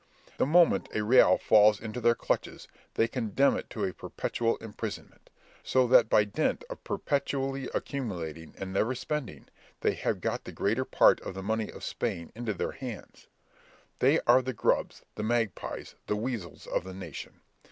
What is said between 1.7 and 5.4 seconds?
into their clutches, they condemn it to perpetual imprisonment;